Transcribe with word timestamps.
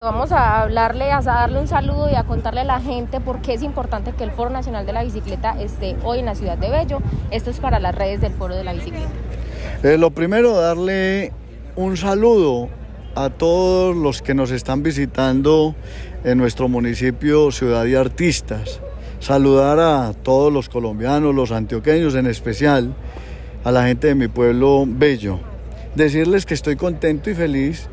Vamos 0.00 0.30
a 0.30 0.62
hablarle, 0.62 1.10
a 1.10 1.20
darle 1.20 1.58
un 1.58 1.66
saludo 1.66 2.08
y 2.08 2.14
a 2.14 2.22
contarle 2.22 2.60
a 2.60 2.64
la 2.64 2.80
gente 2.80 3.18
por 3.18 3.42
qué 3.42 3.54
es 3.54 3.64
importante 3.64 4.12
que 4.12 4.22
el 4.22 4.30
Foro 4.30 4.48
Nacional 4.48 4.86
de 4.86 4.92
la 4.92 5.02
Bicicleta 5.02 5.60
esté 5.60 5.96
hoy 6.04 6.20
en 6.20 6.26
la 6.26 6.36
ciudad 6.36 6.56
de 6.56 6.70
Bello. 6.70 7.00
Esto 7.32 7.50
es 7.50 7.58
para 7.58 7.80
las 7.80 7.96
redes 7.96 8.20
del 8.20 8.32
Foro 8.32 8.54
de 8.54 8.62
la 8.62 8.74
Bicicleta. 8.74 9.08
Eh, 9.82 9.98
lo 9.98 10.12
primero, 10.12 10.54
darle 10.54 11.32
un 11.74 11.96
saludo 11.96 12.68
a 13.16 13.28
todos 13.30 13.96
los 13.96 14.22
que 14.22 14.34
nos 14.34 14.52
están 14.52 14.84
visitando 14.84 15.74
en 16.22 16.38
nuestro 16.38 16.68
municipio 16.68 17.50
Ciudad 17.50 17.82
de 17.82 17.96
Artistas. 17.96 18.80
Saludar 19.18 19.80
a 19.80 20.12
todos 20.12 20.52
los 20.52 20.68
colombianos, 20.68 21.34
los 21.34 21.50
antioqueños 21.50 22.14
en 22.14 22.28
especial, 22.28 22.94
a 23.64 23.72
la 23.72 23.84
gente 23.88 24.06
de 24.06 24.14
mi 24.14 24.28
pueblo 24.28 24.84
Bello. 24.86 25.40
Decirles 25.96 26.46
que 26.46 26.54
estoy 26.54 26.76
contento 26.76 27.30
y 27.30 27.34
feliz 27.34 27.88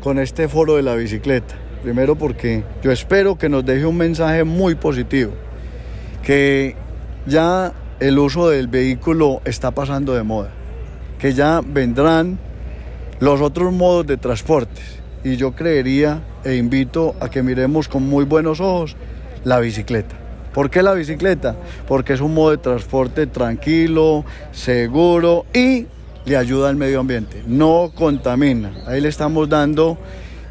con 0.00 0.18
este 0.18 0.48
foro 0.48 0.76
de 0.76 0.82
la 0.82 0.94
bicicleta. 0.94 1.54
Primero 1.82 2.16
porque 2.16 2.64
yo 2.82 2.90
espero 2.90 3.36
que 3.36 3.48
nos 3.48 3.64
deje 3.64 3.86
un 3.86 3.96
mensaje 3.96 4.44
muy 4.44 4.74
positivo, 4.74 5.32
que 6.22 6.76
ya 7.26 7.72
el 8.00 8.18
uso 8.18 8.48
del 8.50 8.68
vehículo 8.68 9.40
está 9.44 9.70
pasando 9.70 10.14
de 10.14 10.22
moda, 10.22 10.50
que 11.18 11.32
ya 11.32 11.62
vendrán 11.64 12.38
los 13.18 13.40
otros 13.40 13.72
modos 13.72 14.06
de 14.06 14.16
transporte. 14.16 14.80
Y 15.22 15.36
yo 15.36 15.52
creería 15.52 16.22
e 16.44 16.56
invito 16.56 17.14
a 17.20 17.28
que 17.28 17.42
miremos 17.42 17.88
con 17.88 18.02
muy 18.02 18.24
buenos 18.24 18.60
ojos 18.60 18.96
la 19.44 19.60
bicicleta. 19.60 20.16
¿Por 20.52 20.70
qué 20.70 20.82
la 20.82 20.94
bicicleta? 20.94 21.56
Porque 21.86 22.14
es 22.14 22.20
un 22.20 22.34
modo 22.34 22.50
de 22.50 22.58
transporte 22.58 23.26
tranquilo, 23.26 24.24
seguro 24.52 25.46
y 25.54 25.86
le 26.30 26.36
ayuda 26.36 26.68
al 26.68 26.76
medio 26.76 27.00
ambiente, 27.00 27.42
no 27.48 27.90
contamina. 27.92 28.70
Ahí 28.86 29.00
le 29.00 29.08
estamos 29.08 29.48
dando 29.48 29.98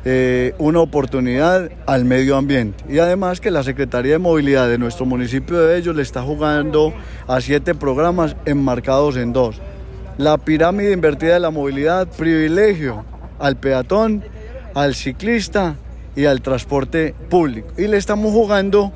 eh, 0.03 0.53
una 0.57 0.81
oportunidad 0.81 1.71
al 1.85 2.03
medio 2.03 2.35
ambiente. 2.35 2.83
Y 2.89 2.99
además 2.99 3.39
que 3.39 3.49
la 3.49 3.63
Secretaría 3.63 4.11
de 4.11 4.17
Movilidad 4.17 4.67
de 4.67 4.77
nuestro 4.77 5.05
municipio 5.05 5.57
de 5.57 5.75
Bello 5.75 5.93
le 5.93 6.01
está 6.01 6.21
jugando 6.21 6.93
a 7.27 7.39
siete 7.39 7.75
programas 7.75 8.35
enmarcados 8.45 9.15
en 9.15 9.31
dos. 9.31 9.61
La 10.17 10.37
pirámide 10.37 10.91
invertida 10.91 11.35
de 11.35 11.39
la 11.39 11.49
movilidad, 11.49 12.09
privilegio 12.09 13.05
al 13.39 13.55
peatón, 13.55 14.25
al 14.73 14.95
ciclista 14.95 15.75
y 16.13 16.25
al 16.25 16.41
transporte 16.41 17.15
público. 17.29 17.69
Y 17.77 17.87
le 17.87 17.95
estamos 17.95 18.33
jugando 18.33 18.91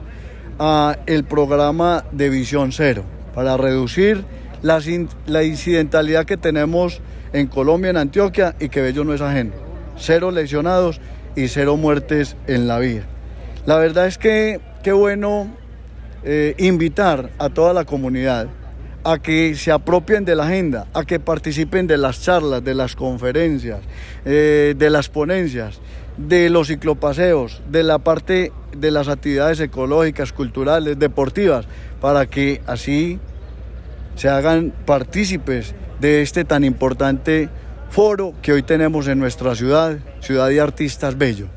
a 0.59 0.97
el 1.06 1.23
programa 1.23 2.03
de 2.12 2.28
visión 2.28 2.73
cero 2.73 3.06
para 3.34 3.56
reducir 3.56 4.25
la, 4.64 5.44
incidentalidad 5.44 6.25
que 6.25 6.38
tenemos 6.38 7.02
en 7.33 7.47
Colombia, 7.47 7.92
en 7.92 7.97
Antioquia, 7.97 8.56
y 8.59 8.69
que 8.69 8.81
Bello 8.81 9.03
no 9.03 9.14
es 9.14 9.22
ajeno. 9.22 9.52
Cero 9.97 10.31
lesionados 10.31 11.00
y 11.36 11.47
cero 11.50 11.78
muertes 11.78 12.36
en 12.47 12.67
la 12.67 12.80
vía. 12.80 13.03
La 13.66 13.78
verdad 13.78 14.08
es 14.08 14.17
que 14.17 14.59
qué 14.81 14.91
bueno 14.91 15.47
eh, 16.23 16.56
invitar 16.58 17.30
a 17.38 17.50
toda 17.50 17.73
la 17.73 17.86
comunidad 17.86 18.47
a 19.03 19.19
que 19.19 19.56
se 19.56 19.72
apropien 19.72 20.23
de 20.23 20.36
la 20.36 20.45
agenda, 20.45 20.88
a 20.94 21.03
que 21.03 21.19
participen 21.19 21.88
de 21.88 21.97
las 21.97 22.22
charlas, 22.22 22.64
de 22.64 22.73
las 22.73 22.95
conferencias, 22.95 23.81
eh, 24.23 24.75
de 24.78 24.89
las 24.89 25.09
ponencias, 25.09 25.81
de 26.17 26.50
los 26.50 26.67
ciclopaseos, 26.67 27.61
de 27.69 27.84
la 27.84 28.00
parte 28.00 28.53
de 28.78 28.91
las 28.91 29.09
actividades 29.09 29.59
ecológicas, 29.59 30.31
culturales, 30.31 30.97
deportivas, 30.97 31.66
para 32.00 32.28
que 32.28 32.61
así 32.66 33.19
se 34.16 34.30
hagan 34.30 34.73
partícipes 34.86 35.73
de 36.00 36.22
este 36.22 36.44
tan 36.45 36.64
importante 36.64 37.50
foro 37.89 38.33
que 38.42 38.53
hoy 38.53 38.64
tenemos 38.64 39.08
en 39.08 39.19
nuestra 39.19 39.56
ciudad, 39.56 39.97
Ciudad 40.19 40.50
de 40.50 40.59
Artistas 40.59 41.17
Bello. 41.17 41.47